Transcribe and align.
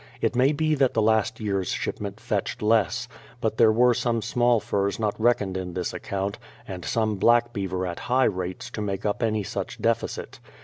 It 0.19 0.35
may 0.35 0.51
be 0.51 0.73
that 0.73 0.95
the 0.95 1.01
last 1.03 1.39
year's 1.39 1.67
shipment 1.69 2.19
fetched 2.19 2.63
less; 2.63 3.07
but 3.39 3.57
there 3.57 3.71
were 3.71 3.93
some 3.93 4.23
small 4.23 4.59
furs 4.59 4.97
not 4.97 5.13
reckoned 5.21 5.55
in 5.55 5.75
this 5.75 5.93
account, 5.93 6.39
and 6.67 6.83
some 6.83 7.17
black 7.17 7.53
beaver 7.53 7.85
at 7.85 7.99
high 8.09 8.25
rates, 8.25 8.71
to 8.71 8.81
make 8.81 9.05
up 9.05 9.21
any 9.21 9.43
such 9.43 9.79
deficit. 9.79 10.39